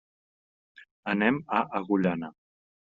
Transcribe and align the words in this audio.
Anem 1.15 1.39
a 1.59 1.63
Agullana. 1.83 2.37